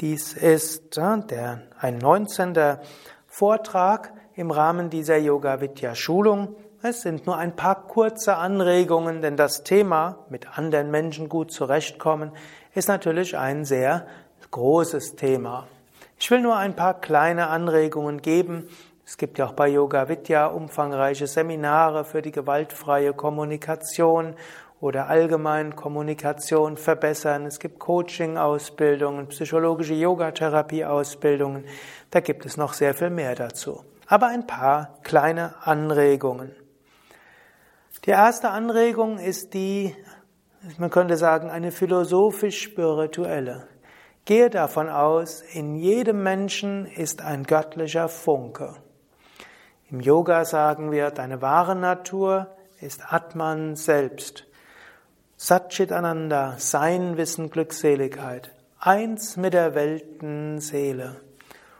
[0.00, 2.78] Dies ist äh, der, ein 19.
[3.26, 6.54] Vortrag im Rahmen dieser Yoga Vidya Schulung.
[6.82, 12.32] Es sind nur ein paar kurze Anregungen, denn das Thema mit anderen Menschen gut zurechtkommen
[12.74, 14.06] ist natürlich ein sehr
[14.50, 15.66] großes Thema.
[16.18, 18.68] Ich will nur ein paar kleine Anregungen geben.
[19.06, 24.36] Es gibt ja auch bei Yoga Vidya umfangreiche Seminare für die gewaltfreie Kommunikation
[24.80, 27.44] oder allgemein Kommunikation verbessern.
[27.46, 31.64] Es gibt Coaching-Ausbildungen, psychologische Yogatherapie-Ausbildungen.
[32.10, 33.84] Da gibt es noch sehr viel mehr dazu.
[34.06, 36.54] Aber ein paar kleine Anregungen.
[38.04, 39.94] Die erste Anregung ist die
[40.78, 43.66] man könnte sagen, eine philosophisch-spirituelle.
[44.24, 48.76] Gehe davon aus, in jedem Menschen ist ein göttlicher Funke.
[49.90, 52.48] Im Yoga sagen wir, deine wahre Natur
[52.80, 54.46] ist Atman selbst.
[55.36, 58.54] Satchit Ananda, Sein, Wissen, Glückseligkeit.
[58.78, 61.16] Eins mit der Weltenseele.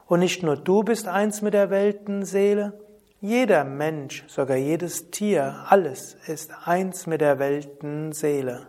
[0.06, 2.72] Und nicht nur du bist eins mit der Weltenseele,
[3.20, 8.66] jeder Mensch, sogar jedes Tier, alles ist eins mit der Weltenseele.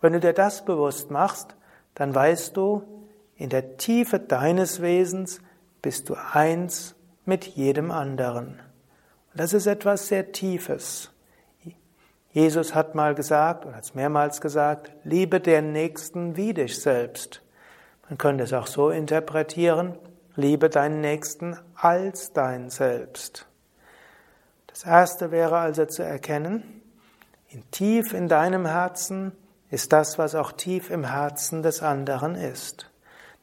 [0.00, 1.56] Wenn du dir das bewusst machst,
[1.94, 2.82] dann weißt du,
[3.36, 5.40] in der Tiefe deines Wesens
[5.80, 8.60] bist du eins mit jedem anderen.
[9.32, 11.10] Und das ist etwas sehr Tiefes.
[12.32, 17.42] Jesus hat mal gesagt, oder hat es mehrmals gesagt, liebe den Nächsten wie dich selbst.
[18.08, 19.96] Man könnte es auch so interpretieren,
[20.36, 23.46] liebe deinen Nächsten als dein Selbst.
[24.74, 26.82] Das erste wäre also zu erkennen,
[27.48, 29.30] in tief in deinem Herzen
[29.70, 32.90] ist das, was auch tief im Herzen des anderen ist.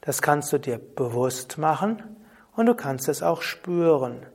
[0.01, 2.03] Das kannst du dir bewusst machen
[2.57, 4.25] und du kannst es auch spüren.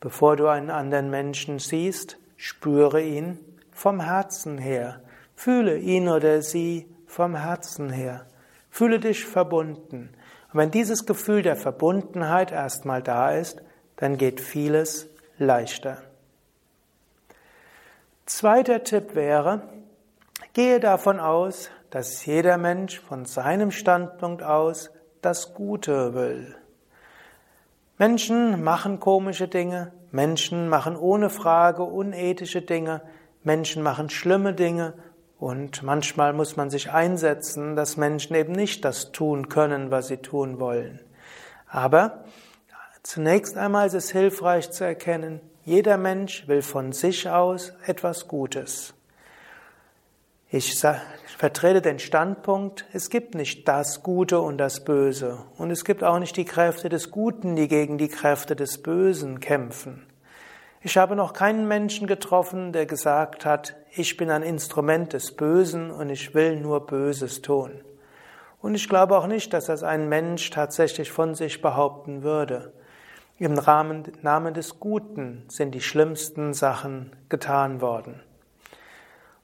[0.00, 3.38] Bevor du einen anderen Menschen siehst, spüre ihn
[3.72, 5.00] vom Herzen her.
[5.34, 8.26] Fühle ihn oder sie vom Herzen her.
[8.68, 10.10] Fühle dich verbunden.
[10.52, 13.62] Und wenn dieses Gefühl der Verbundenheit erstmal da ist,
[13.96, 16.02] dann geht vieles leichter.
[18.26, 19.62] Zweiter Tipp wäre,
[20.54, 24.90] Gehe davon aus, dass jeder Mensch von seinem Standpunkt aus
[25.20, 26.54] das Gute will.
[27.98, 33.02] Menschen machen komische Dinge, Menschen machen ohne Frage unethische Dinge,
[33.42, 34.94] Menschen machen schlimme Dinge
[35.40, 40.18] und manchmal muss man sich einsetzen, dass Menschen eben nicht das tun können, was sie
[40.18, 41.00] tun wollen.
[41.66, 42.22] Aber
[43.02, 48.94] zunächst einmal ist es hilfreich zu erkennen, jeder Mensch will von sich aus etwas Gutes.
[50.50, 50.78] Ich
[51.36, 55.38] vertrete den Standpunkt, es gibt nicht das Gute und das Böse.
[55.58, 59.40] Und es gibt auch nicht die Kräfte des Guten, die gegen die Kräfte des Bösen
[59.40, 60.06] kämpfen.
[60.82, 65.90] Ich habe noch keinen Menschen getroffen, der gesagt hat, ich bin ein Instrument des Bösen
[65.90, 67.80] und ich will nur Böses tun.
[68.60, 72.74] Und ich glaube auch nicht, dass das ein Mensch tatsächlich von sich behaupten würde.
[73.36, 78.22] Im Namen des Guten sind die schlimmsten Sachen getan worden.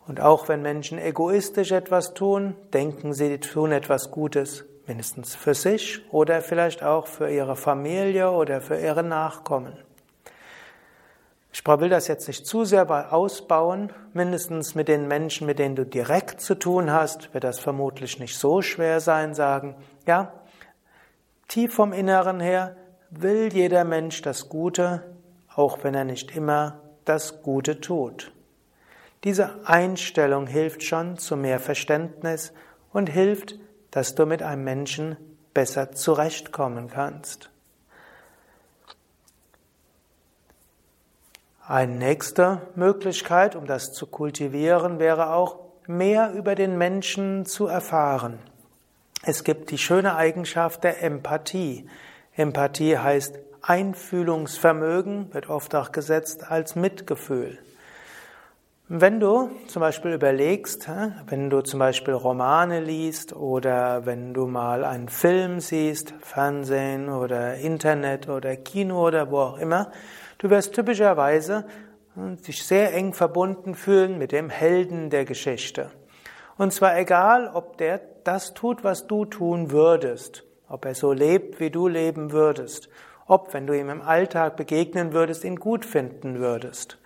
[0.07, 5.55] Und auch wenn Menschen egoistisch etwas tun, denken sie, die tun etwas Gutes, mindestens für
[5.55, 9.77] sich oder vielleicht auch für ihre Familie oder für ihre Nachkommen.
[11.53, 13.93] Ich will das jetzt nicht zu sehr ausbauen.
[14.13, 18.39] Mindestens mit den Menschen, mit denen du direkt zu tun hast, wird das vermutlich nicht
[18.39, 19.75] so schwer sein, sagen,
[20.07, 20.33] ja,
[21.49, 22.77] tief vom Inneren her
[23.11, 25.03] will jeder Mensch das Gute,
[25.55, 28.33] auch wenn er nicht immer das Gute tut.
[29.25, 32.53] Diese Einstellung hilft schon zu mehr Verständnis
[32.93, 33.57] und hilft,
[33.91, 35.17] dass du mit einem Menschen
[35.53, 37.51] besser zurechtkommen kannst.
[41.67, 48.39] Eine nächste Möglichkeit, um das zu kultivieren, wäre auch, mehr über den Menschen zu erfahren.
[49.23, 51.89] Es gibt die schöne Eigenschaft der Empathie.
[52.41, 57.59] Empathie heißt Einfühlungsvermögen, wird oft auch gesetzt als Mitgefühl.
[58.89, 60.89] Wenn du zum Beispiel überlegst,
[61.29, 67.57] wenn du zum Beispiel Romane liest oder wenn du mal einen Film siehst, Fernsehen oder
[67.57, 69.93] Internet oder Kino oder wo auch immer,
[70.39, 71.67] du wirst typischerweise
[72.17, 75.91] dich sehr eng verbunden fühlen mit dem Helden der Geschichte.
[76.57, 81.61] Und zwar egal, ob der das tut, was du tun würdest, ob er so lebt,
[81.61, 82.89] wie du leben würdest,
[83.27, 86.99] ob, wenn du ihm im Alltag begegnen würdest, ihn gut finden würdest.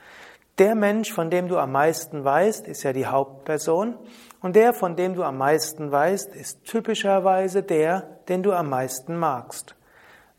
[0.58, 3.96] Der Mensch, von dem du am meisten weißt, ist ja die Hauptperson.
[4.40, 9.16] Und der, von dem du am meisten weißt, ist typischerweise der, den du am meisten
[9.16, 9.74] magst.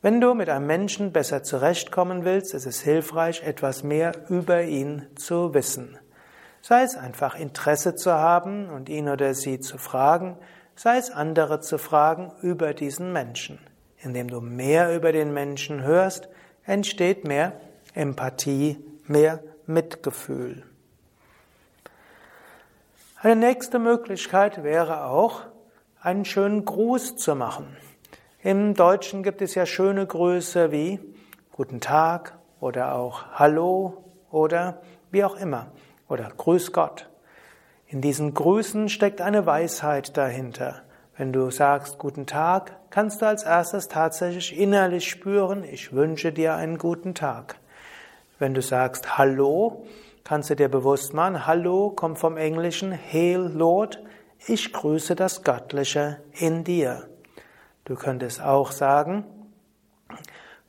[0.02, 5.08] Wenn du mit einem Menschen besser zurechtkommen willst, ist es hilfreich, etwas mehr über ihn
[5.16, 5.98] zu wissen.
[6.62, 10.38] Sei es einfach Interesse zu haben und ihn oder sie zu fragen,
[10.76, 13.60] sei es andere zu fragen über diesen Menschen.
[13.98, 16.30] Indem du mehr über den Menschen hörst,
[16.66, 17.54] entsteht mehr
[17.94, 18.78] Empathie,
[19.08, 20.64] mehr Mitgefühl.
[23.22, 25.42] Eine nächste Möglichkeit wäre auch,
[26.02, 27.76] einen schönen Gruß zu machen.
[28.44, 31.00] Im Deutschen gibt es ja schöne Grüße wie
[31.52, 35.72] Guten Tag oder auch Hallo oder wie auch immer
[36.08, 37.10] oder Grüß Gott.
[37.96, 40.82] In diesen Grüßen steckt eine Weisheit dahinter.
[41.16, 46.56] Wenn du sagst Guten Tag, kannst du als erstes tatsächlich innerlich spüren, ich wünsche dir
[46.56, 47.56] einen guten Tag.
[48.38, 49.86] Wenn du sagst Hallo,
[50.26, 54.04] kannst du dir bewusst machen, Hallo kommt vom Englischen Hail Lord,
[54.46, 57.08] ich grüße das Göttliche in dir.
[57.86, 59.24] Du könntest auch sagen,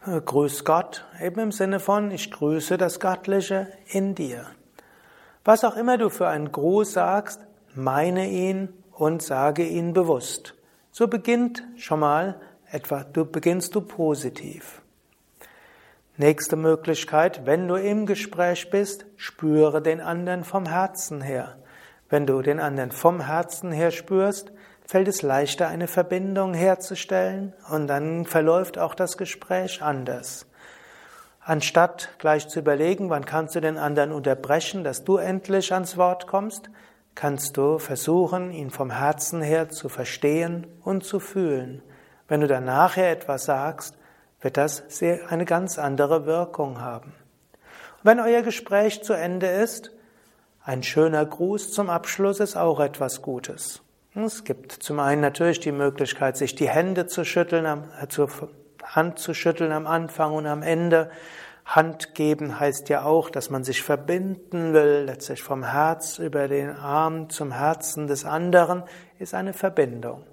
[0.05, 4.47] Grüß Gott, eben im Sinne von, ich grüße das Göttliche in dir.
[5.47, 7.47] Was auch immer du für einen Gruß sagst,
[7.77, 10.55] meine ihn und sage ihn bewusst.
[10.91, 14.83] So beginnt schon mal etwa, du beginnst du positiv.
[16.17, 21.59] Nächste Möglichkeit, wenn du im Gespräch bist, spüre den anderen vom Herzen her.
[22.09, 24.51] Wenn du den anderen vom Herzen her spürst,
[24.85, 30.47] fällt es leichter, eine Verbindung herzustellen und dann verläuft auch das Gespräch anders.
[31.49, 36.27] Anstatt gleich zu überlegen, wann kannst du den anderen unterbrechen, dass du endlich ans Wort
[36.27, 36.71] kommst,
[37.15, 41.83] kannst du versuchen, ihn vom Herzen her zu verstehen und zu fühlen.
[42.27, 43.97] Wenn du dann nachher etwas sagst,
[44.41, 44.83] wird das
[45.29, 47.15] eine ganz andere Wirkung haben.
[47.99, 49.93] Und wenn euer Gespräch zu Ende ist,
[50.65, 53.83] ein schöner Gruß zum Abschluss ist auch etwas Gutes.
[54.17, 58.29] Es gibt zum einen natürlich die Möglichkeit, sich die Hände zu schütteln, äh, zur
[58.97, 61.11] Hand zu schütteln am Anfang und am Ende.
[61.67, 66.71] Hand geben heißt ja auch, dass man sich verbinden will, letztlich vom Herz über den
[66.71, 68.85] Arm zum Herzen des anderen,
[69.19, 70.25] ist eine Verbindung.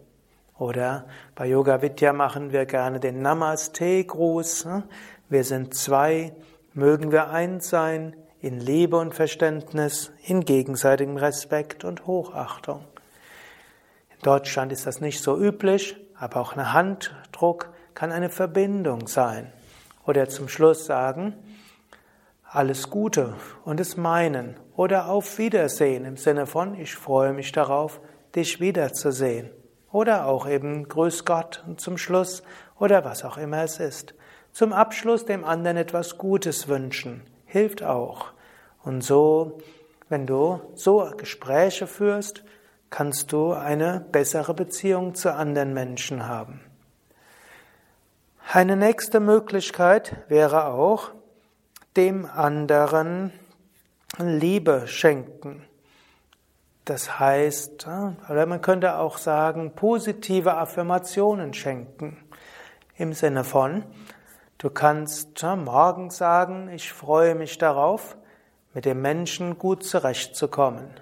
[0.58, 1.06] Oder
[1.36, 4.66] bei Yoga Vidya machen wir gerne den Namaste-Gruß.
[4.66, 4.84] Ne?
[5.28, 6.34] Wir sind zwei,
[6.74, 12.86] mögen wir eins sein, in Liebe und Verständnis, in gegenseitigem Respekt und Hochachtung.
[14.14, 19.52] In Deutschland ist das nicht so üblich, aber auch ein Handdruck kann eine Verbindung sein.
[20.06, 21.36] Oder zum Schluss sagen,
[22.44, 23.36] alles Gute
[23.66, 24.58] und es meinen.
[24.76, 28.02] Oder auf Wiedersehen im Sinne von, ich freue mich darauf,
[28.36, 29.50] dich wiederzusehen.
[29.92, 32.44] Oder auch eben Grüß Gott und zum Schluss
[32.80, 34.14] oder was auch immer es ist.
[34.52, 38.34] Zum Abschluss dem anderen etwas Gutes wünschen, hilft auch.
[38.84, 39.60] Und so,
[40.10, 42.44] wenn du so Gespräche führst,
[42.90, 46.62] kannst du eine bessere Beziehung zu anderen Menschen haben.
[48.52, 51.12] Eine nächste Möglichkeit wäre auch,
[51.96, 53.32] dem anderen
[54.20, 55.66] Liebe schenken.
[56.86, 57.88] Das heißt,
[58.30, 62.18] oder man könnte auch sagen, positive Affirmationen schenken.
[62.96, 63.86] Im Sinne von,
[64.58, 68.18] du kannst morgen sagen, ich freue mich darauf,
[68.74, 71.00] mit dem Menschen gut zurechtzukommen.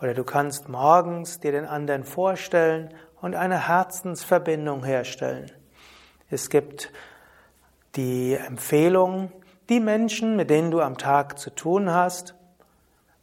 [0.00, 5.50] Oder du kannst morgens dir den anderen vorstellen und eine Herzensverbindung herstellen.
[6.34, 6.90] Es gibt
[7.94, 9.30] die Empfehlung,
[9.68, 12.34] die Menschen, mit denen du am Tag zu tun hast,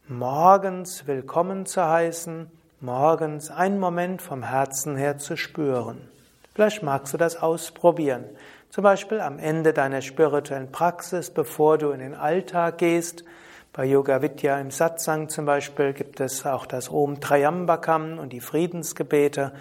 [0.08, 2.50] morgens willkommen zu heißen,
[2.80, 6.08] morgens einen Moment vom Herzen her zu spüren.
[6.53, 8.24] Vielleicht magst du das ausprobieren.
[8.70, 13.25] Zum Beispiel am Ende deiner spirituellen Praxis, bevor du in den Alltag gehst.
[13.74, 18.39] Bei Yoga Vidya im Satsang zum Beispiel gibt es auch das Om Trayambakam und die
[18.39, 19.51] Friedensgebete.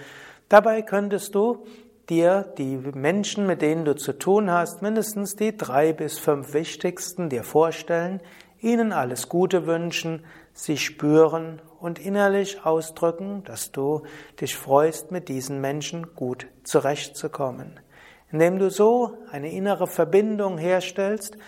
[0.48, 1.66] Dabei könntest du
[2.10, 7.30] dir die Menschen, mit denen du zu tun hast, mindestens die drei bis fünf wichtigsten
[7.30, 8.20] dir vorstellen,
[8.60, 14.02] ihnen alles Gute wünschen, sie spüren und innerlich ausdrücken, dass du
[14.40, 17.80] dich freust, mit diesen Menschen gut zurechtzukommen.
[18.30, 21.38] Indem du so eine innere Verbindung herstellst,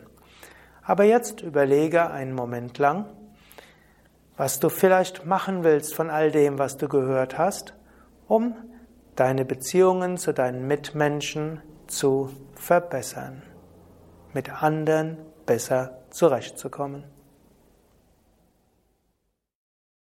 [0.82, 3.06] Aber jetzt überlege einen Moment lang,
[4.36, 7.74] was du vielleicht machen willst von all dem, was du gehört hast,
[8.26, 8.54] um
[9.16, 13.42] deine Beziehungen zu deinen Mitmenschen zu verbessern,
[14.34, 17.13] mit anderen besser zurechtzukommen.